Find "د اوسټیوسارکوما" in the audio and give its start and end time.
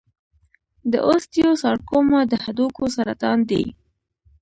0.91-2.19